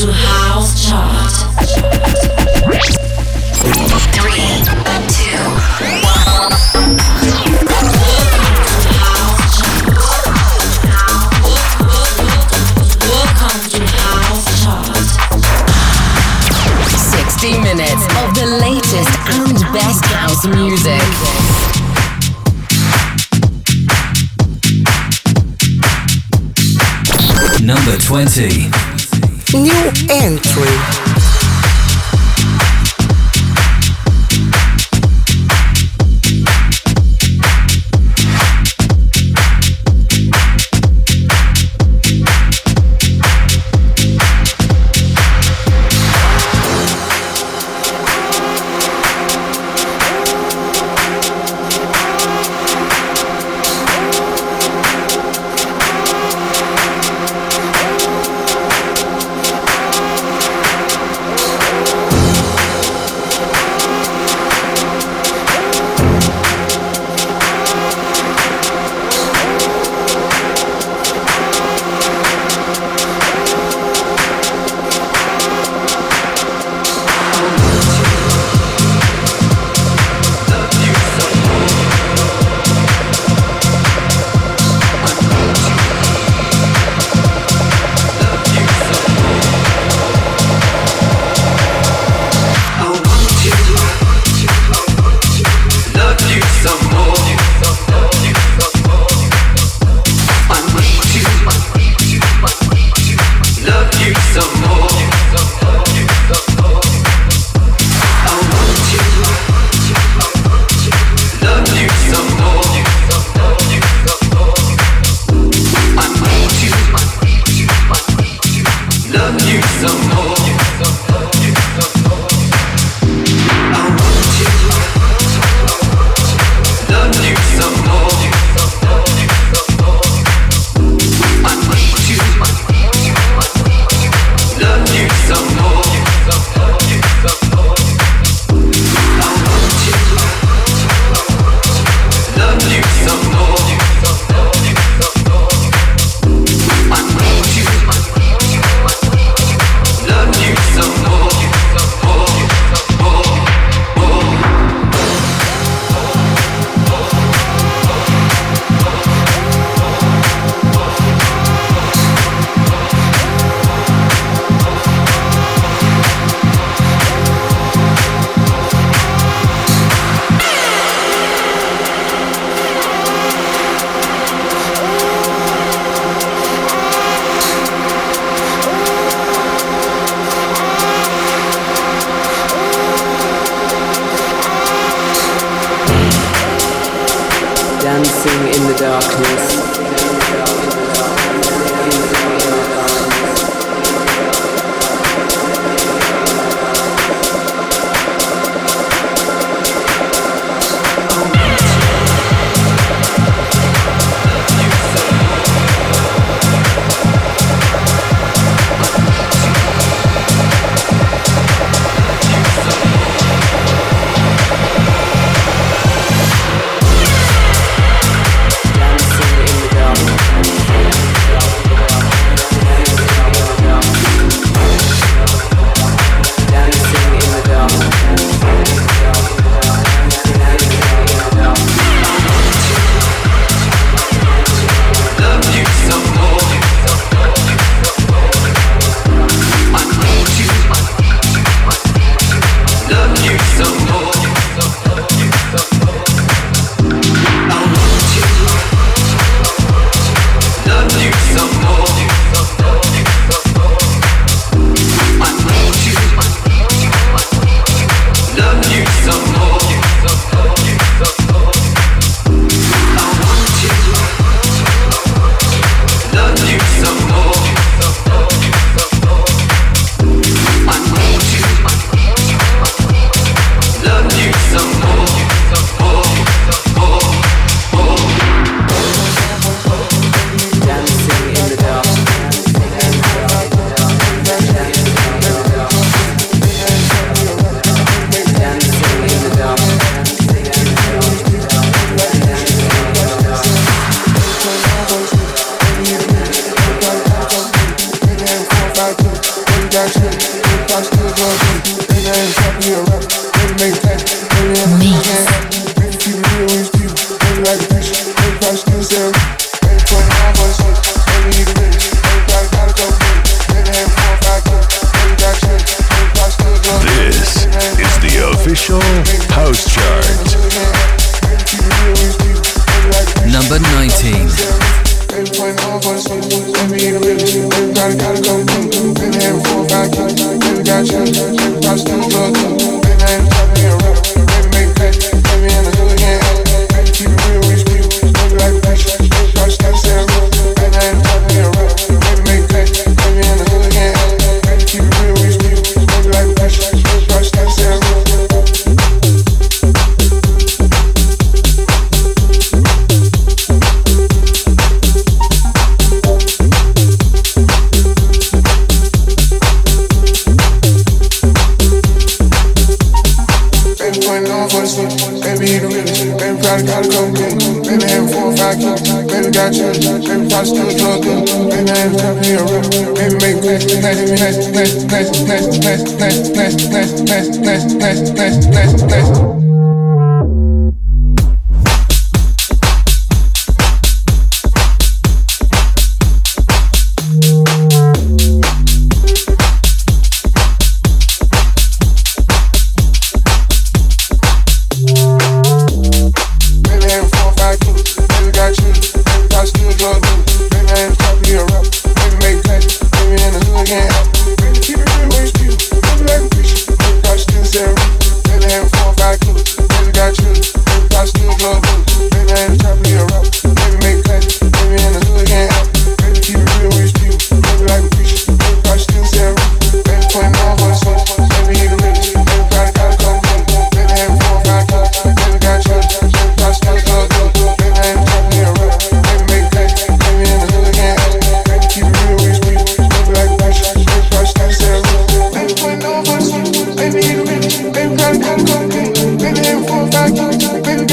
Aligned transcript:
to 0.00 0.10
House 0.12 0.88
Chart. 0.88 1.30
Three, 2.64 2.88
two, 5.12 5.44
one. 6.00 6.56
Welcome 13.10 13.60
to 13.68 13.80
House 14.00 14.48
Chart. 14.64 15.04
60 16.88 17.60
minutes 17.60 18.04
of 18.22 18.32
the 18.34 18.46
latest 18.58 19.12
and 19.28 19.52
best 19.74 20.04
house 20.06 20.46
music. 20.46 21.04
Number 27.62 27.98
20. 27.98 28.89
New 29.52 29.90
entry. 30.08 31.09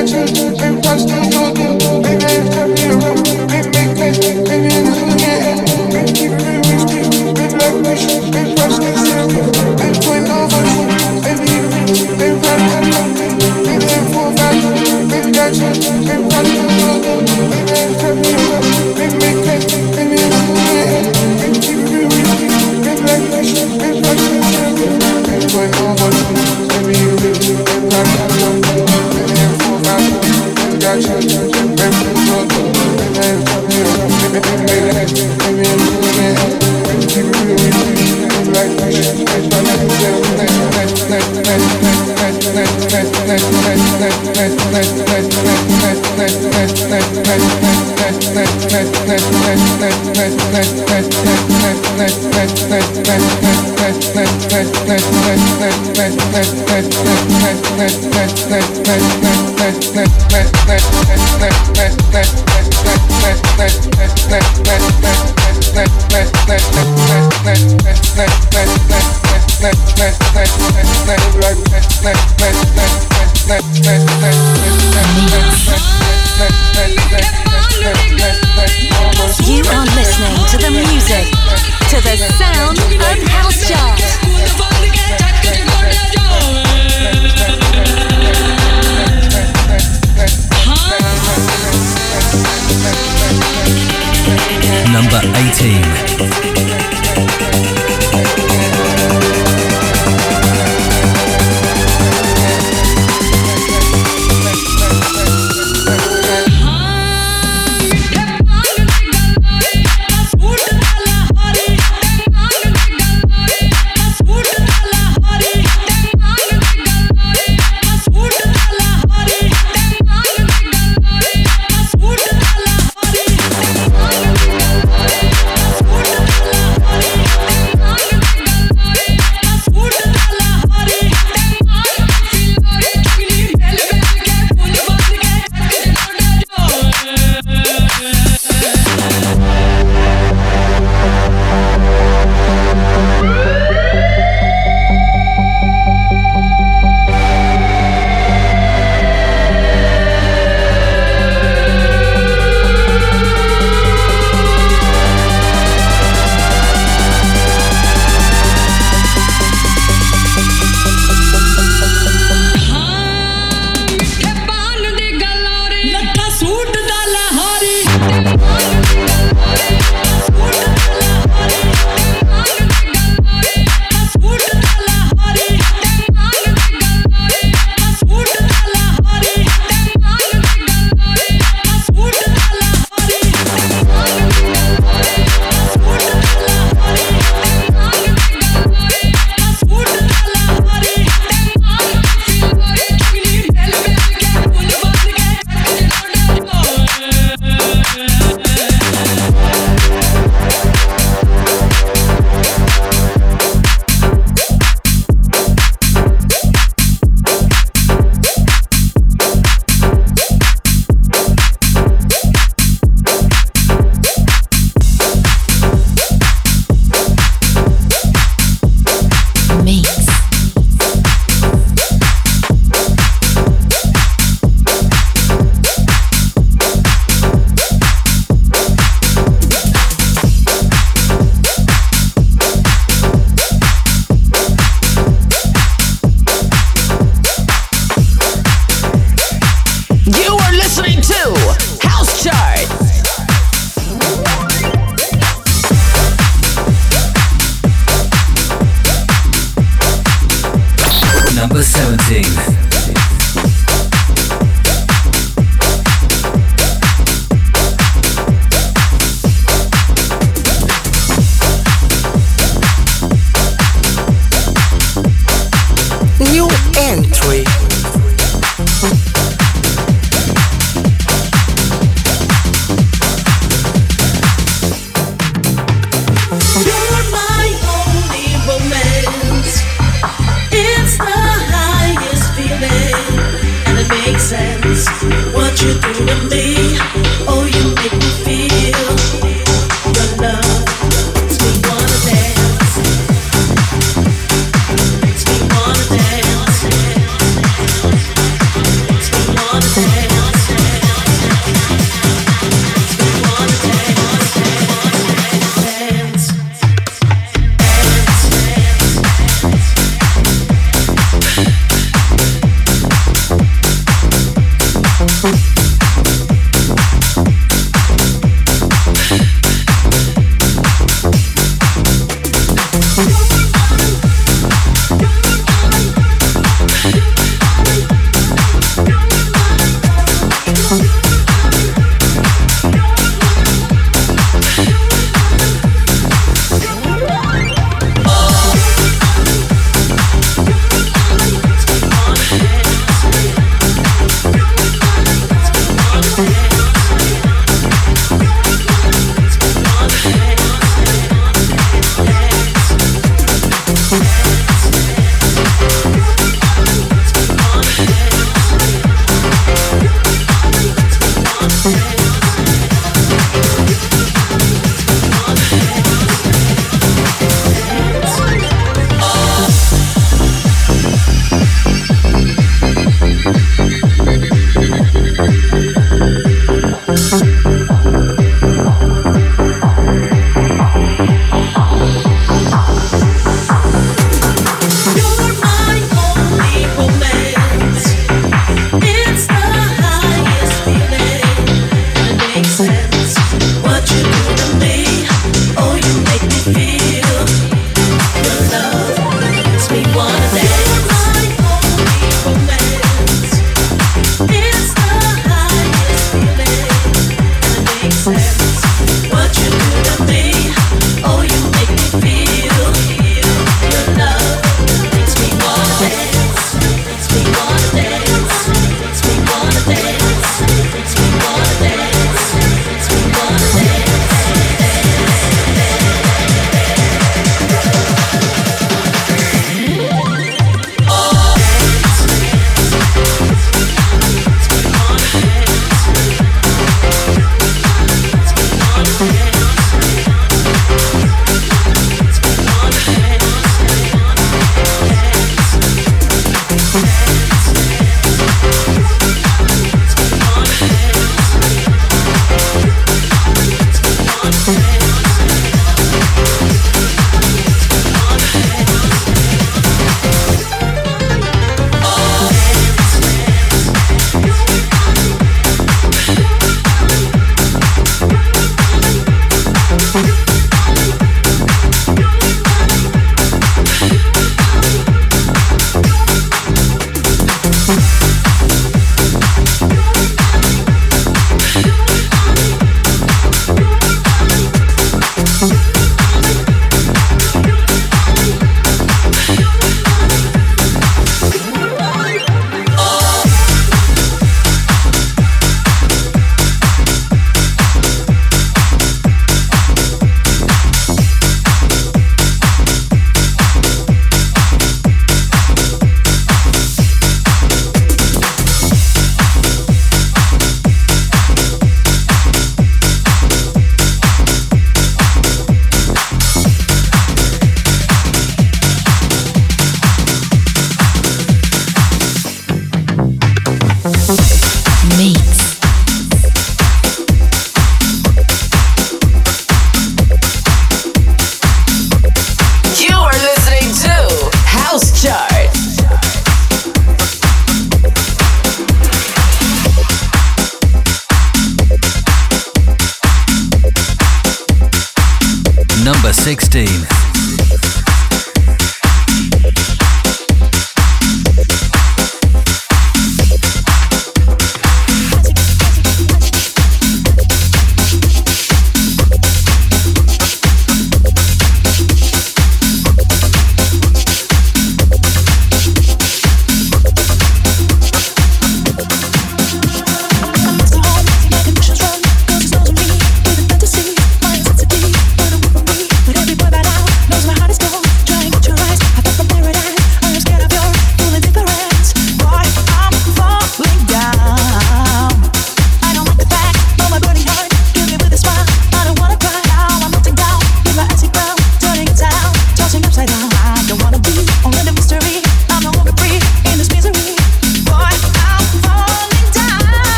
Thank 0.00 1.37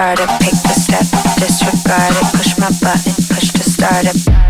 Start 0.00 0.20
it, 0.20 0.28
pick 0.40 0.54
the 0.62 0.72
step, 0.72 1.04
disregard 1.36 2.16
it, 2.16 2.34
push 2.34 2.56
my 2.56 2.70
button, 2.80 3.12
push 3.28 3.50
to 3.52 3.62
start 3.62 4.06
it. 4.06 4.49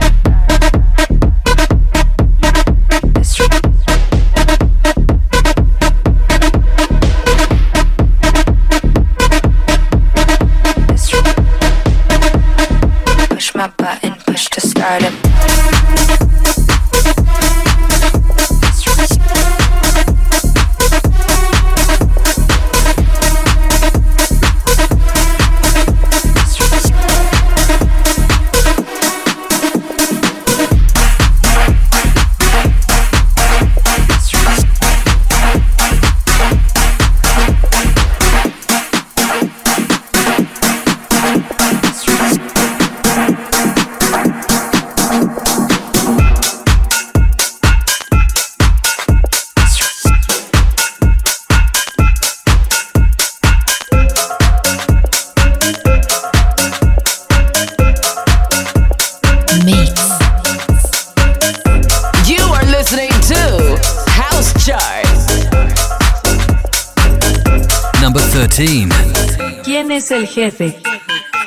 Jefe? 70.26 70.80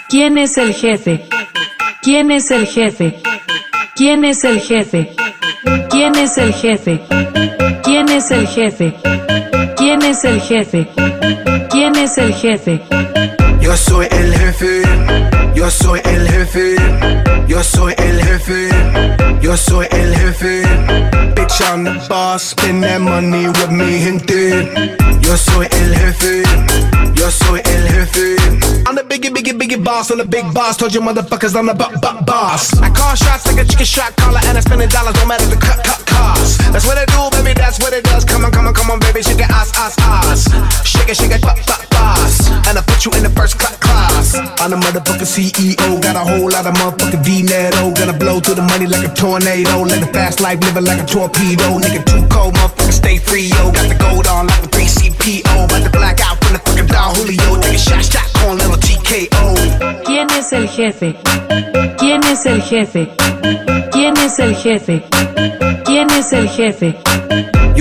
¿Quién 0.09 0.37
es 0.37 0.57
el 0.57 0.73
jefe? 0.73 1.27
¿Quién 2.01 2.31
es 2.31 2.51
el 2.51 2.67
jefe? 2.67 3.21
¿Quién 3.95 4.25
es 4.25 4.43
el 4.43 4.59
jefe? 4.59 5.15
¿Quién 5.89 6.15
es 6.15 6.37
el 6.37 6.53
jefe? 6.53 7.01
¿Quién 7.83 8.09
es 8.09 8.31
el 8.31 8.47
jefe? 8.47 8.95
¿Quién 9.77 10.01
es 10.01 10.23
el 10.23 10.41
jefe? 10.41 10.89
¿Quién 11.69 11.95
es 11.95 12.17
el 12.17 12.33
jefe? 12.33 13.42
Yo 13.63 13.77
soy 13.77 14.07
el 14.11 14.33
jefe, 14.37 14.83
yo 15.55 15.71
soy 15.71 16.01
el 16.03 16.27
jefe, 16.29 16.75
yo 17.47 17.63
soy 17.63 17.93
el 17.97 18.21
jefe, 18.21 18.69
yo 19.41 19.55
soy 19.55 19.87
el 19.89 20.13
jefe. 20.15 20.63
Bitch, 21.33 21.61
I'm 21.61 21.85
the 21.85 22.05
boss, 22.09 22.43
spend 22.43 22.83
that 22.83 22.99
money 22.99 23.47
with 23.47 23.71
me, 23.71 23.99
gente. 23.99 24.69
Yo 25.21 25.37
soy 25.37 25.67
el 25.71 25.95
jefe, 25.95 26.43
yo 27.15 27.29
soy 27.31 27.61
el 27.63 27.87
jefe. 27.87 28.35
I'm 28.85 28.95
the 28.95 29.03
biggie, 29.03 29.31
biggie, 29.33 29.57
biggie 29.57 29.81
boss, 29.81 30.11
I'm 30.11 30.17
the 30.17 30.25
big 30.25 30.53
boss. 30.53 30.75
Told 30.75 30.93
you 30.93 30.99
motherfuckers 30.99 31.55
I'm 31.55 31.67
the 31.67 31.73
b- 31.73 31.87
b- 32.01 32.25
boss. 32.25 32.77
I 32.81 32.89
call 32.89 33.15
shots 33.15 33.47
like 33.47 33.63
a 33.63 33.65
chicken 33.65 33.85
shot 33.85 34.13
caller, 34.17 34.41
and 34.43 34.57
I 34.57 34.61
spend 34.61 34.83
dollars, 34.91 35.15
no 35.15 35.25
matter 35.25 35.45
the 35.45 35.55
cut, 35.55 35.81
cut 35.85 36.05
cost. 36.05 36.59
That's 36.73 36.85
what 36.85 36.97
I 36.97 37.05
do, 37.05 37.31
baby, 37.41 37.53
that's 37.57 37.79
what 37.79 37.93
it 37.93 38.03
does. 38.03 38.25
Come 38.25 38.43
on, 38.43 38.51
come 38.51 38.67
on, 38.67 38.73
come 38.73 38.91
on, 38.91 38.99
baby, 38.99 39.23
shake 39.23 39.39
it, 39.39 39.49
ass, 39.49 39.71
ass, 39.75 39.95
ass. 39.99 40.51
Shake 40.85 41.07
it, 41.09 41.15
shake 41.15 41.31
it, 41.31 41.41
pop, 41.41 41.57
pop, 41.63 41.79
boss. 41.89 42.51
And 42.67 42.77
I 42.77 42.81
put 42.81 43.05
you 43.05 43.11
in 43.15 43.23
the 43.23 43.29
first 43.31 43.52
cla- 43.57 43.77
class. 43.79 44.35
I'm 44.59 44.71
the 44.71 44.77
motherfucking 44.77 45.27
CEO, 45.27 46.01
got 46.01 46.15
a 46.15 46.19
whole 46.19 46.49
lot 46.49 46.65
of 46.65 46.73
motherfucking 46.75 47.23
dinero. 47.23 47.91
Gonna 47.93 48.13
blow 48.17 48.39
through 48.39 48.55
the 48.55 48.61
money 48.63 48.87
like 48.87 49.05
a 49.05 49.13
tornado. 49.13 49.83
Live 49.83 50.03
a 50.03 50.07
fast 50.13 50.39
life, 50.41 50.59
living 50.61 50.85
like 50.85 51.01
a 51.01 51.05
torpedo. 51.05 51.79
Nigga, 51.79 52.03
too 52.05 52.25
cold, 52.29 52.53
motherfucker, 52.55 52.91
stay 52.93 53.17
free, 53.17 53.47
yo. 53.55 53.71
Got 53.71 53.89
the 53.89 53.95
gold 53.95 54.27
on 54.27 54.47
like 54.47 54.63
a 54.63 54.67
3CPO. 54.67 55.65
About 55.65 55.83
to 55.83 55.89
black 55.91 56.19
out 56.21 56.37
from 56.43 56.53
the 56.53 56.59
fucking 56.59 56.87
Don 56.87 57.15
Julio. 57.15 57.61
Take 57.61 57.75
a 57.75 57.77
shot, 57.77 58.03
shot, 58.05 58.27
on 58.45 58.57
little 58.57 58.77
TKO. 58.77 60.03
¿Quién 60.05 60.29
es 60.31 60.51
el 60.53 60.67
jefe? 60.67 61.15
¿Quién 61.97 62.23
es 62.23 62.45
el 62.45 62.61
jefe? 62.61 63.09
¿Quién 63.91 64.17
es 64.17 64.39
el 64.39 64.55
jefe? 64.55 65.03
¿Quién 65.85 66.09
es 66.11 66.31
el 66.33 66.47
jefe? 66.49 67.52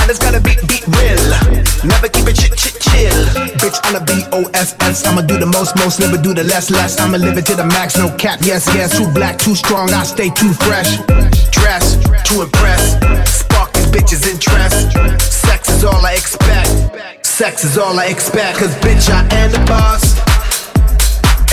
I 0.00 0.06
just 0.06 0.22
gotta 0.22 0.40
beat, 0.40 0.58
beat 0.66 0.86
real. 0.88 1.20
Never 1.84 2.08
keep 2.08 2.26
it 2.26 2.34
chit, 2.34 2.56
chit, 2.56 2.80
chill. 2.80 3.20
Bitch, 3.60 3.78
I'm 3.84 4.00
a 4.00 4.04
B-O-S-S. 4.04 5.06
I'ma 5.06 5.22
do 5.22 5.38
the 5.38 5.46
most, 5.46 5.76
most, 5.76 6.00
never 6.00 6.16
do 6.16 6.32
the 6.32 6.44
less, 6.44 6.70
less. 6.70 6.98
I'ma 6.98 7.18
live 7.18 7.36
it 7.36 7.46
to 7.46 7.54
the 7.54 7.64
max, 7.64 7.96
no 7.96 8.08
cap. 8.16 8.40
Yes, 8.42 8.66
yes, 8.74 8.96
too 8.96 9.08
black, 9.12 9.38
too 9.38 9.54
strong. 9.54 9.92
I 9.92 10.02
stay 10.04 10.30
too 10.30 10.52
fresh. 10.64 10.98
Dress 11.52 11.96
to 12.24 12.42
impress. 12.42 12.96
Spark 13.28 13.72
these 13.74 13.86
bitches' 13.86 14.26
interest. 14.26 14.92
Sex 15.20 15.68
is 15.68 15.84
all 15.84 16.04
I 16.04 16.14
expect. 16.14 17.24
Sex 17.24 17.64
is 17.64 17.78
all 17.78 17.98
I 17.98 18.06
expect. 18.06 18.58
Cause 18.58 18.74
bitch, 18.76 19.10
I 19.10 19.22
am 19.36 19.52
the 19.52 19.62
boss. 19.68 20.16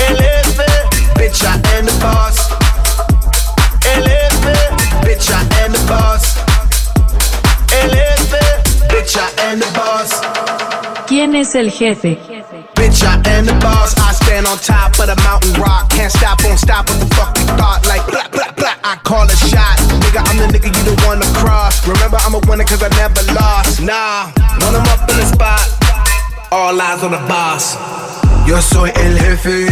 Elephant. 0.07 0.87
Bitch, 1.19 1.43
I 1.43 1.55
am 1.77 1.85
the 1.85 1.97
boss. 1.99 2.46
¿Quién 11.27 11.41
es 11.41 11.55
el 11.55 11.69
jefe? 11.69 12.17
Bitch, 12.75 13.03
I 13.03 13.19
am 13.35 13.45
the 13.45 13.51
boss. 13.59 13.93
I 13.97 14.13
stand 14.13 14.47
on 14.47 14.57
top 14.59 14.97
of 14.97 15.07
the 15.07 15.21
mountain 15.27 15.61
rock. 15.61 15.89
Can't 15.89 16.09
stop, 16.09 16.41
won't 16.45 16.57
stop. 16.57 16.87
What 16.87 16.99
the 17.01 17.15
fuck 17.15 17.35
thought? 17.59 17.85
Like, 17.85 18.07
blah, 18.07 18.29
blah, 18.31 18.49
blah. 18.55 18.75
I 18.81 18.95
call 19.03 19.27
a 19.27 19.35
shot. 19.35 19.75
Nigga, 19.99 20.23
I'm 20.23 20.37
the 20.37 20.57
nigga 20.57 20.71
you 20.71 20.95
one 21.05 21.19
to 21.19 21.27
cross. 21.35 21.85
Remember, 21.85 22.15
I'm 22.23 22.33
a 22.33 22.39
winner 22.47 22.63
cause 22.63 22.81
I 22.81 22.87
never 22.95 23.19
lost. 23.35 23.81
Nah, 23.81 24.31
when 24.63 24.73
I'm 24.73 24.87
up 24.87 25.03
in 25.11 25.17
the 25.17 25.25
spot, 25.27 25.59
all 26.49 26.79
eyes 26.79 27.03
on 27.03 27.11
the 27.11 27.19
boss. 27.27 28.16
Yo 28.47 28.61
soy 28.61 28.91
el 28.95 29.19
jefe, 29.19 29.67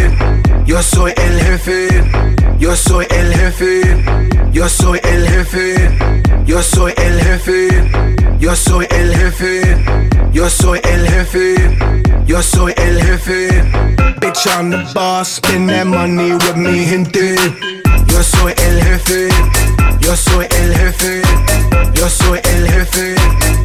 yo 0.65 0.83
soy 0.83 1.13
el 1.15 1.39
jefe, 1.39 1.87
yo 2.59 2.75
soy 2.75 3.07
el 3.09 3.33
jefe, 3.33 3.81
yo 4.51 4.67
soy 4.67 4.99
el 5.03 5.29
jefe, 5.29 5.89
yo 6.45 6.61
soy 6.61 6.93
el 6.97 7.21
jefe, 7.21 7.69
yo 8.37 8.53
soy 8.53 8.85
el 8.89 9.15
jefe, 9.15 9.77
yo 10.33 10.49
soy 10.49 10.81
el 10.83 11.07
jefe, 11.07 11.55
yo 12.25 12.41
soy 12.41 12.73
el 12.75 13.01
jefe. 13.01 13.63
Bitch 14.19 14.45
on 14.59 14.71
the 14.71 14.91
boss, 14.93 15.35
spend 15.37 15.69
that 15.69 15.87
money 15.87 16.33
with 16.33 16.57
me, 16.57 16.83
gente. 16.83 17.37
Yo 18.07 18.21
soy 18.21 18.53
el 18.57 18.81
jefe, 18.83 19.29
yo 20.01 20.17
soy 20.17 20.47
el 20.51 20.75
jefe, 20.75 21.21
yo 21.93 22.09
soy 22.09 22.39
el 22.43 22.67
jefe. 22.67 23.64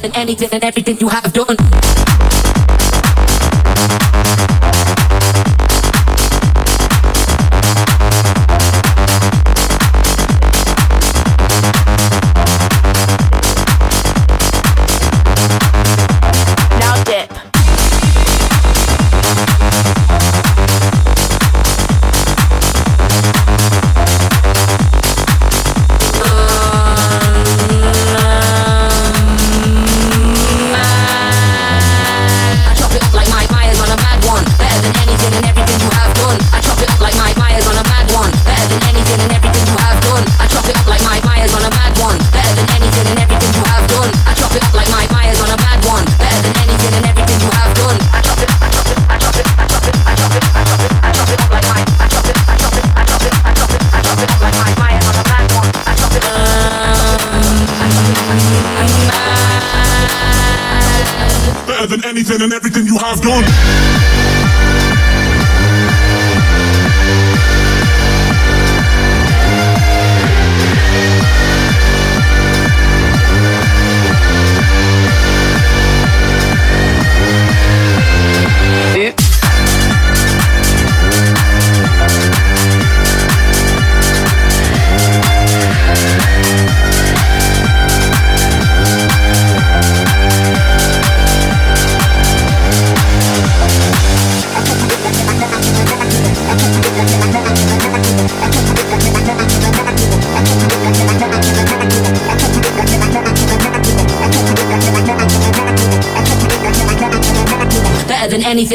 Than 0.00 0.16
anything 0.16 0.48
and 0.52 0.64
everything 0.64 0.98
you 0.98 1.08
have 1.08 1.32
done. 1.32 1.56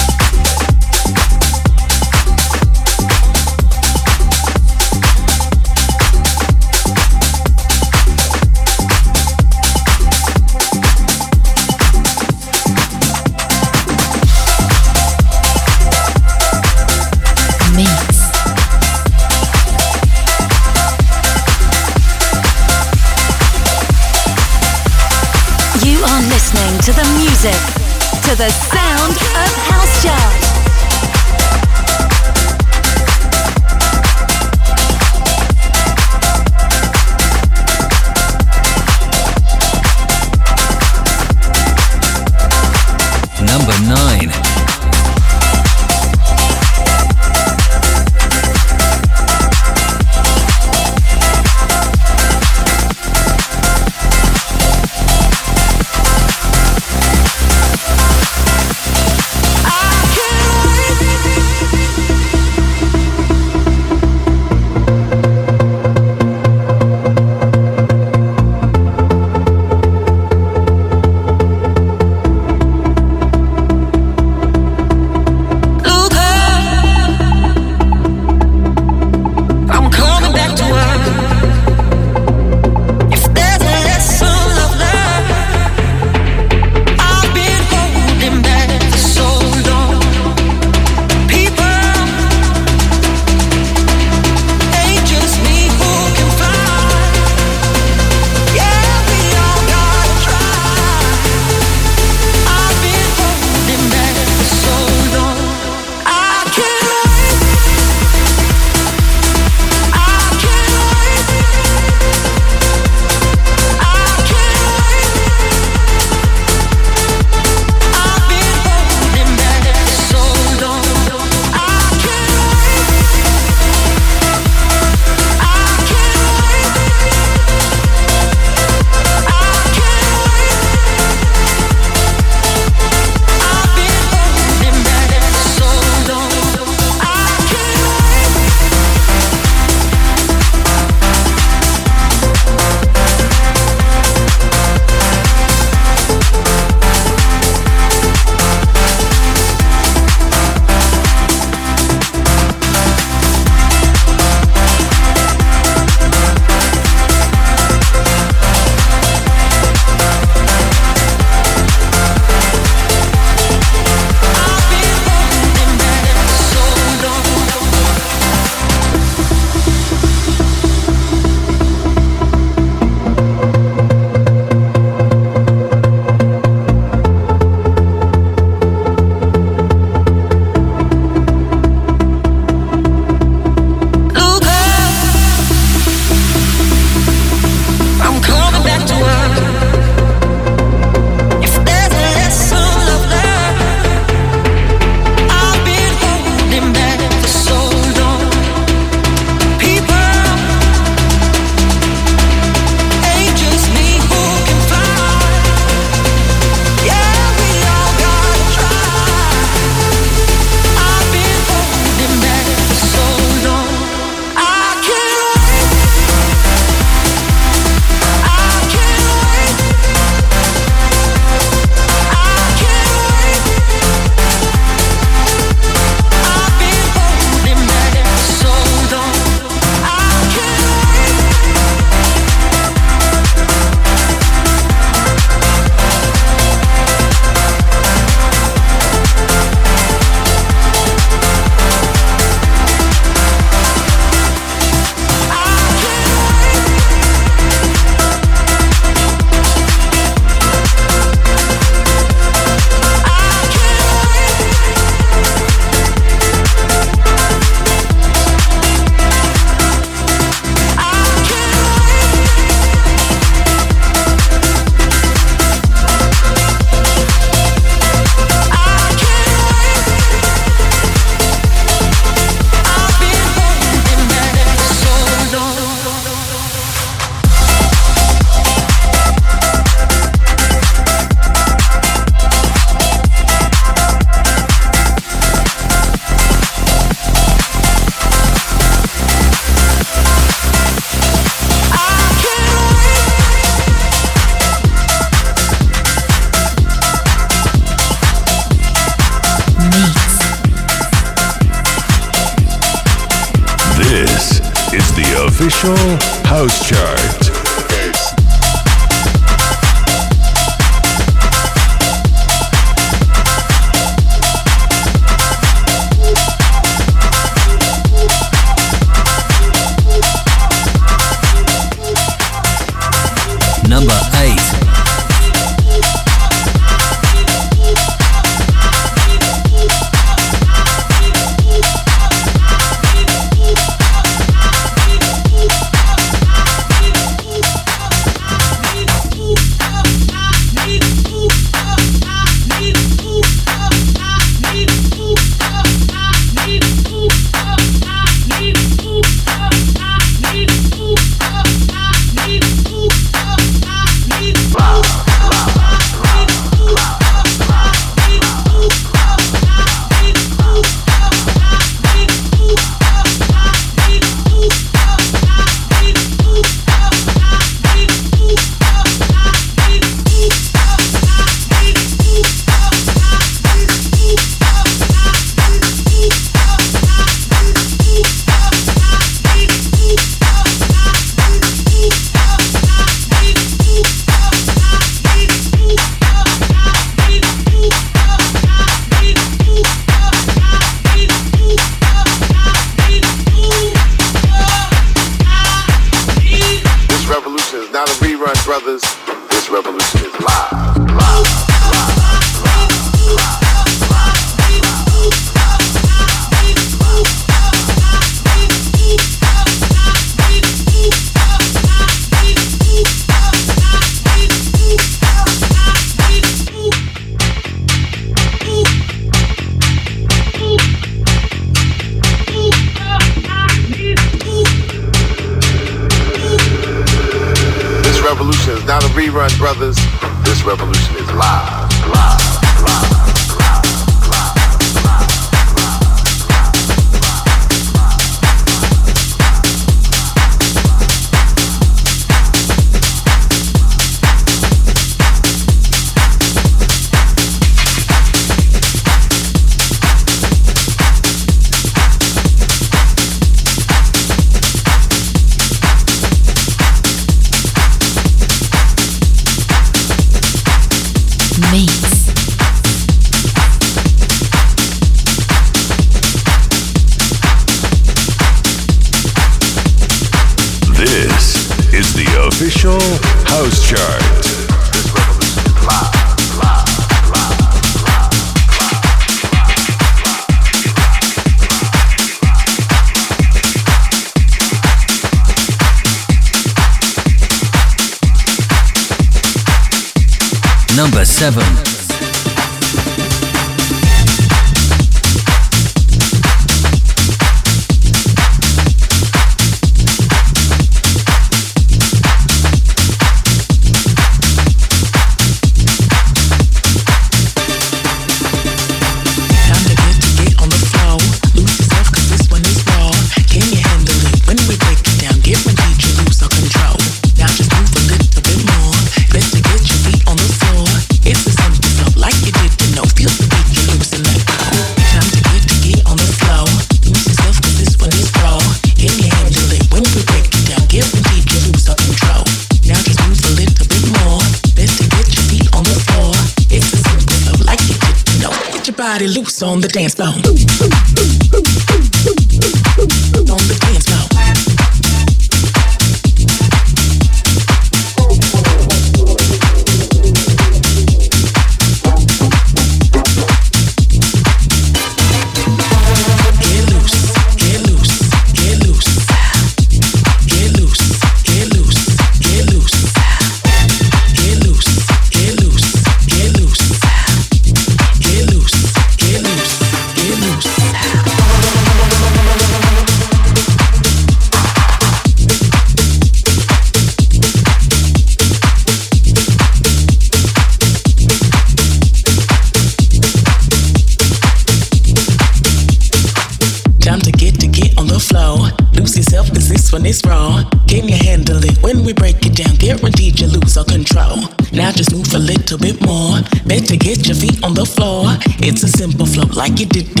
Like 599.41 599.59
you 599.59 599.65
did 599.65 600.00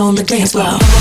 on 0.00 0.14
the 0.14 0.22
dance 0.22 0.52
floor. 0.52 0.99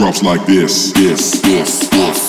Drops 0.00 0.22
like 0.22 0.46
this. 0.46 0.92
Yes, 0.96 1.44
yes, 1.44 1.88
yes. 1.92 2.19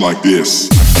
Like 0.00 0.20
this. 0.20 0.95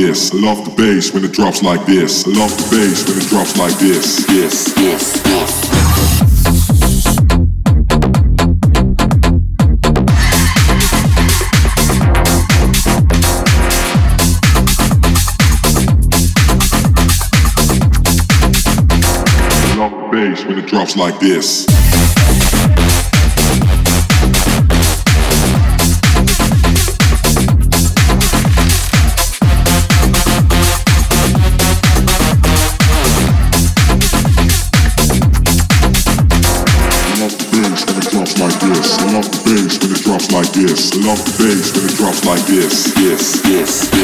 This. 0.00 0.32
I 0.32 0.36
love 0.38 0.64
the 0.64 0.70
bass 0.76 1.12
when 1.12 1.24
it 1.24 1.32
drops 1.32 1.62
like 1.62 1.84
this. 1.86 2.26
I 2.26 2.30
love 2.30 2.56
the 2.56 2.76
bass 2.76 3.08
when 3.08 3.18
it 3.18 3.28
drops 3.28 3.56
like 3.58 3.76
this. 3.78 4.24
Yes, 4.28 4.72
yes, 4.76 5.22
yes. 5.26 5.68
bass 20.10 20.42
when 20.46 20.58
it 20.58 20.66
drops 20.66 20.96
like 20.96 21.18
this. 21.20 21.67
Like 40.48 40.66
this. 40.66 40.94
Love 40.96 41.18
the 41.24 41.44
bass 41.44 41.72
when 41.74 41.84
it 41.84 41.96
drops 41.96 42.24
like 42.24 42.44
this. 42.46 42.92
Yes, 42.96 43.42
yes, 43.46 43.90
yes. 43.92 43.97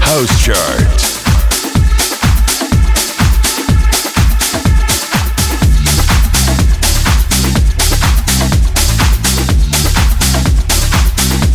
House 0.00 0.44
chart. 0.44 0.82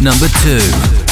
Number 0.02 0.28
2. 0.28 1.03